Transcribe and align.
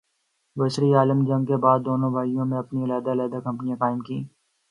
وسری 0.57 0.89
عالمی 0.93 1.25
جنگ 1.25 1.45
کے 1.45 1.57
بعد 1.65 1.79
دونوں 1.85 2.09
بھائیوں 2.11 2.45
نے 2.45 2.57
اپنی 2.57 2.83
علیحدہ 2.83 3.11
علیحدہ 3.11 3.39
کمپنیاں 3.43 3.77
قائم 3.79 3.99
کیں- 3.99 4.27